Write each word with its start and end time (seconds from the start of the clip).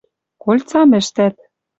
кольцам 0.43 0.89
ӹштӓт. 0.99 1.35